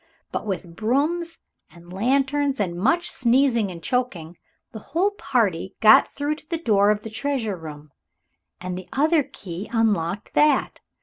[0.31, 1.37] But with brooms
[1.69, 4.35] and lanterns and much sneezing and choking,
[4.71, 7.91] the whole party got through to the door of the treasure room.
[8.59, 10.81] And the other key unlocked that.